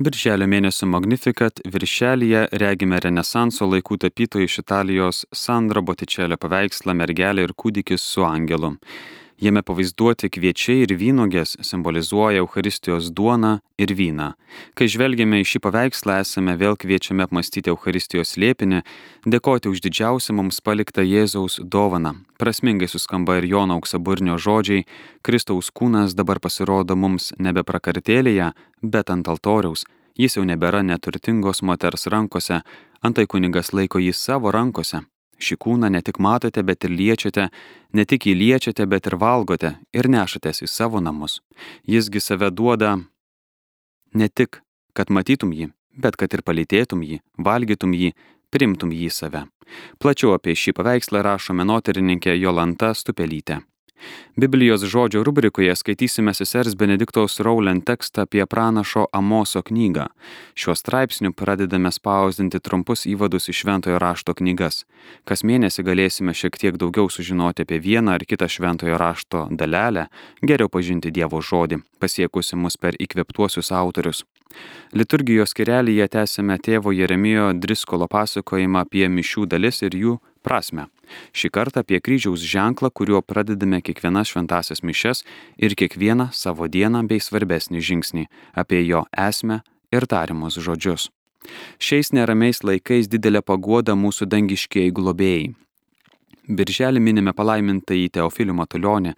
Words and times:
Birželio 0.00 0.46
mėnesio 0.48 0.86
Magnificat 0.88 1.58
viršelyje 1.68 2.46
regime 2.62 2.96
Renesanso 3.04 3.66
laikų 3.68 3.98
tapytojų 4.00 4.46
iš 4.48 4.54
Italijos 4.62 5.18
Sandra 5.36 5.82
Botičelio 5.84 6.38
paveikslą 6.40 6.94
Mergelė 6.96 7.44
ir 7.44 7.52
kūdikis 7.52 8.06
su 8.14 8.24
angelu. 8.24 8.70
Jame 9.40 9.62
pavaizduoti 9.64 10.28
kviečiai 10.28 10.82
ir 10.84 10.90
vynogės 11.00 11.54
simbolizuoja 11.64 12.42
Euharistijos 12.42 13.06
duoną 13.16 13.54
ir 13.80 13.94
vyną. 13.96 14.34
Kai 14.76 14.84
žvelgiame 14.92 15.38
į 15.40 15.46
šį 15.48 15.60
paveikslą, 15.64 16.18
esame 16.20 16.58
vėl 16.60 16.76
kviečiami 16.76 17.24
apmastyti 17.24 17.72
Euharistijos 17.72 18.34
liepinį, 18.36 18.82
dėkoti 19.24 19.70
už 19.72 19.80
didžiausią 19.86 20.34
mums 20.36 20.60
paliktą 20.60 21.00
Jėzaus 21.08 21.56
dovaną. 21.64 22.18
Prasmingai 22.36 22.90
suskamba 22.92 23.38
ir 23.40 23.46
Jono 23.48 23.78
auksaburnio 23.80 24.36
žodžiai, 24.36 24.84
Kristaus 25.24 25.72
kūnas 25.72 26.12
dabar 26.18 26.36
pasirodo 26.36 26.92
mums 26.92 27.32
nebe 27.38 27.64
prakartėlėje, 27.64 28.50
bet 28.82 29.08
ant 29.08 29.32
altoriaus. 29.32 29.86
Jis 30.20 30.36
jau 30.36 30.44
nebėra 30.44 30.84
neturtingos 30.84 31.64
moters 31.64 32.10
rankose, 32.12 32.60
antai 33.00 33.24
kunigas 33.24 33.72
laiko 33.72 34.04
jį 34.04 34.12
savo 34.12 34.52
rankose, 34.52 35.00
Šį 35.40 35.56
kūną 35.56 35.88
ne 35.88 36.02
tik 36.04 36.20
matote, 36.20 36.62
bet 36.62 36.84
ir 36.84 36.92
liečiate, 36.92 37.48
ne 37.96 38.04
tik 38.04 38.26
jį 38.28 38.34
liečiate, 38.36 38.84
bet 38.86 39.08
ir 39.08 39.16
valgote 39.20 39.74
ir 39.96 40.08
nešatės 40.12 40.64
į 40.66 40.68
savo 40.68 41.00
namus. 41.00 41.40
Jisgi 41.88 42.20
save 42.20 42.50
duoda 42.52 42.98
ne 44.14 44.28
tik, 44.28 44.60
kad 44.92 45.08
matytum 45.08 45.54
jį, 45.56 45.70
bet 45.96 46.20
kad 46.20 46.36
ir 46.36 46.44
palytėtum 46.44 47.06
jį, 47.06 47.22
valgytum 47.38 47.96
jį, 47.96 48.12
primtum 48.52 48.92
jį 48.92 49.08
save. 49.14 49.46
Plačiau 50.02 50.34
apie 50.36 50.56
šį 50.58 50.74
paveikslą 50.76 51.22
rašo 51.24 51.54
menotyrininkė 51.56 52.34
Jolanta 52.36 52.92
Stupelytė. 52.94 53.62
Biblijos 54.36 54.84
žodžio 54.84 55.22
rubrikoje 55.24 55.76
skaitysime 55.76 56.34
sesers 56.34 56.74
Benediktos 56.74 57.40
Raulen 57.40 57.80
tekstą 57.80 58.22
apie 58.22 58.46
pranašo 58.46 59.06
Amoso 59.12 59.62
knygą. 59.62 60.06
Šiuo 60.54 60.74
straipsniu 60.74 61.32
pradedame 61.32 61.92
spausdinti 61.92 62.60
trumpus 62.60 63.06
įvadus 63.06 63.50
į 63.50 63.56
šventojo 63.60 63.98
rašto 63.98 64.34
knygas. 64.34 64.84
Kas 65.24 65.44
mėnesį 65.44 65.84
galėsime 65.84 66.34
šiek 66.34 66.56
tiek 66.56 66.78
daugiau 66.80 67.10
sužinoti 67.10 67.66
apie 67.66 67.80
vieną 67.80 68.16
ar 68.16 68.24
kitą 68.24 68.48
šventojo 68.48 68.98
rašto 68.98 69.46
dalelę, 69.50 70.08
geriau 70.42 70.68
pažinti 70.68 71.10
Dievo 71.10 71.42
žodį, 71.42 71.82
pasiekusi 72.00 72.56
mus 72.56 72.76
per 72.76 72.96
įkveptuosius 72.96 73.72
autorius. 73.72 74.24
Liturgijos 74.92 75.52
kirelyje 75.54 76.08
tęsime 76.10 76.56
tėvo 76.58 76.94
Jeremijo 76.94 77.50
Driskolo 77.54 78.08
pasakojimą 78.10 78.86
apie 78.86 79.06
mišių 79.08 79.46
dalis 79.46 79.82
ir 79.86 79.94
jų 79.94 80.16
prasme. 80.42 80.88
Šį 81.32 81.50
kartą 81.54 81.84
apie 81.84 82.00
kryžiaus 82.00 82.44
ženklą, 82.44 82.90
kuriuo 82.90 83.22
pradedame 83.22 83.80
kiekvienas 83.82 84.32
šventasias 84.32 84.82
mišes 84.82 85.24
ir 85.58 85.76
kiekvieną 85.78 86.30
savo 86.32 86.68
dieną 86.68 87.06
bei 87.08 87.20
svarbesnį 87.20 87.80
žingsnį, 87.80 88.26
apie 88.54 88.82
jo 88.86 89.04
esmę 89.28 89.62
ir 89.92 90.06
tarimus 90.06 90.58
žodžius. 90.58 91.10
Šiais 91.80 92.12
neramiais 92.12 92.62
laikais 92.62 93.08
didelė 93.08 93.40
paguoda 93.42 93.96
mūsų 93.96 94.28
dangiškiai 94.28 94.92
globėjai. 94.92 95.54
Birželį 96.50 96.98
minime 96.98 97.30
palaimintą 97.30 97.94
į 97.94 98.08
Teofilių 98.16 98.56
Matulionį, 98.58 99.12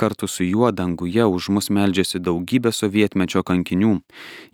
kartu 0.00 0.24
su 0.24 0.46
juo 0.46 0.70
danguje 0.72 1.26
už 1.28 1.50
mus 1.52 1.68
meldžiasi 1.68 2.20
daugybė 2.24 2.72
sovietmečio 2.72 3.42
kankinių. 3.44 3.98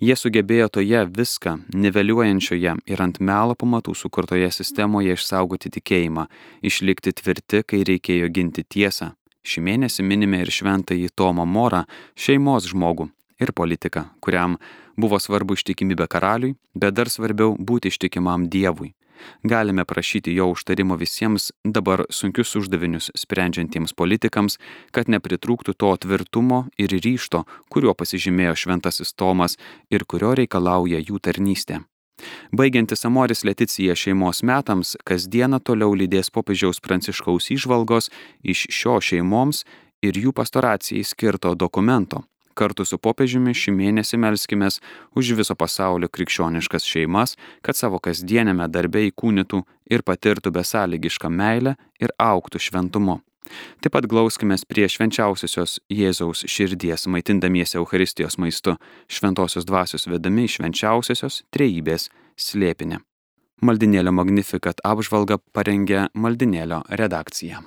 Jie 0.03 0.17
sugebėjo 0.19 0.67
toje 0.75 1.05
viską, 1.15 1.53
niveliuojančioje 1.85 2.75
ir 2.91 3.03
ant 3.07 3.21
melo 3.21 3.55
pamatų 3.55 3.95
sukurtoje 3.95 4.51
sistemoje 4.51 5.15
išsaugoti 5.15 5.71
tikėjimą, 5.77 6.27
išlikti 6.67 7.15
tvirti, 7.21 7.63
kai 7.63 7.85
reikėjo 7.87 8.33
ginti 8.35 8.67
tiesą. 8.67 9.13
Šį 9.47 9.63
mėnesį 9.69 10.03
minime 10.03 10.43
ir 10.43 10.51
šventąjį 10.51 11.13
Tomą 11.15 11.47
Morą, 11.47 11.85
šeimos 12.19 12.67
žmogų 12.73 13.13
ir 13.39 13.55
politiką, 13.55 14.09
kuriam 14.19 14.59
buvo 14.99 15.23
svarbu 15.23 15.55
ištikimybė 15.55 16.11
karaliui, 16.11 16.57
bet 16.75 16.99
dar 16.99 17.13
svarbiau 17.13 17.55
būti 17.55 17.95
ištikimam 17.95 18.51
Dievui. 18.51 18.91
Galime 19.43 19.85
prašyti 19.85 20.35
jo 20.35 20.51
užtarimo 20.53 20.97
visiems 20.97 21.53
dabar 21.65 22.05
sunkius 22.11 22.57
uždavinius 22.57 23.11
sprendžiantiems 23.15 23.95
politikams, 23.95 24.59
kad 24.91 25.09
nepritrūktų 25.09 25.75
to 25.77 25.95
tvirtumo 26.05 26.65
ir 26.79 26.95
ryšto, 26.95 27.45
kuriuo 27.69 27.95
pasižymėjo 27.95 28.55
šventasis 28.65 29.15
Tomas 29.15 29.59
ir 29.91 30.05
kurio 30.05 30.35
reikalauja 30.35 31.01
jų 31.01 31.21
tarnystė. 31.21 31.81
Baigiantis 32.53 33.05
Amoris 33.05 33.45
Leticija 33.45 33.97
šeimos 33.99 34.43
metams, 34.47 34.95
kasdieną 35.05 35.59
toliau 35.61 35.97
lydės 35.99 36.31
popiežiaus 36.31 36.81
pranciškaus 36.81 37.51
išvalgos 37.57 38.11
iš 38.43 38.69
šio 38.71 39.01
šeimoms 39.03 39.65
ir 40.05 40.21
jų 40.21 40.33
pastoracijai 40.37 41.03
skirto 41.05 41.55
dokumento 41.59 42.23
Kartu 42.55 42.87
su 42.87 42.99
popiežiumi 43.03 43.55
šį 43.55 43.75
mėnesį 43.75 44.21
melskimės 44.23 44.81
už 45.19 45.35
viso 45.41 45.57
pasaulio 45.59 46.09
krikščioniškas 46.09 46.87
šeimas, 46.87 47.37
kad 47.63 47.79
savo 47.79 47.99
kasdienėme 47.99 48.69
darbe 48.71 49.03
įkūnytų 49.11 49.63
ir 49.91 50.07
patirtų 50.07 50.55
besąlygišką 50.55 51.31
meilę 51.31 51.77
ir 52.01 52.15
auktų 52.19 52.63
šventumu. 52.63 53.21
Taip 53.85 53.93
pat 53.93 54.07
glauskime 54.09 54.57
prie 54.69 54.87
švenčiausiosios 54.89 55.77
Jėzaus 55.93 56.47
širdies, 56.49 57.05
maitindamiesi 57.13 57.77
Euharistijos 57.81 58.39
maistu, 58.41 58.79
šventosios 59.09 59.69
dvasios 59.69 60.09
vedami 60.09 60.47
švenčiausiosios 60.49 61.43
trejybės 61.53 62.09
slėpinę. 62.41 63.03
Maldinėlio 63.65 64.13
Magnificat 64.17 64.81
apžvalga 64.85 65.39
parengė 65.53 66.09
Maldinėlio 66.17 66.83
redakcija. 67.01 67.63